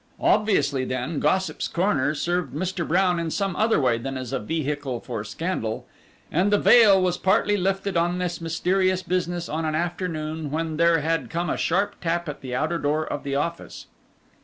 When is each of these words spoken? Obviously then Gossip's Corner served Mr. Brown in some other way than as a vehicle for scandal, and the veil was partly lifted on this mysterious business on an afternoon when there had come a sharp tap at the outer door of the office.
Obviously 0.23 0.83
then 0.83 1.19
Gossip's 1.19 1.67
Corner 1.67 2.15
served 2.15 2.55
Mr. 2.55 2.87
Brown 2.87 3.19
in 3.19 3.29
some 3.29 3.55
other 3.55 3.79
way 3.79 3.99
than 3.99 4.17
as 4.17 4.33
a 4.33 4.39
vehicle 4.39 4.99
for 4.99 5.23
scandal, 5.23 5.85
and 6.31 6.51
the 6.51 6.57
veil 6.57 6.99
was 6.99 7.19
partly 7.19 7.55
lifted 7.55 7.95
on 7.95 8.17
this 8.17 8.41
mysterious 8.41 9.03
business 9.03 9.47
on 9.47 9.63
an 9.63 9.75
afternoon 9.75 10.49
when 10.49 10.77
there 10.77 11.01
had 11.01 11.29
come 11.29 11.51
a 11.51 11.55
sharp 11.57 11.97
tap 12.01 12.27
at 12.27 12.41
the 12.41 12.55
outer 12.55 12.79
door 12.79 13.05
of 13.05 13.21
the 13.21 13.35
office. 13.35 13.85